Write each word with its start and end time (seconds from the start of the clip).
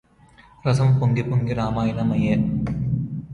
రసము 0.65 0.93
పొంగి 0.99 1.23
పొంగి 1.23 1.53
రామాయణంబయ్యె 1.53 2.35